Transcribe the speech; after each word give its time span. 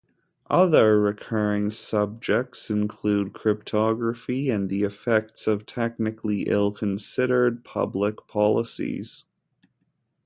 Other 0.49 0.99
recurring 0.99 1.69
subjects 1.69 2.71
include 2.71 3.33
cryptography 3.33 4.49
and 4.49 4.67
the 4.67 4.81
effects 4.81 5.45
of 5.45 5.67
technically 5.67 6.41
ill-considered 6.49 7.63
public 7.63 8.25
policies. 8.27 9.25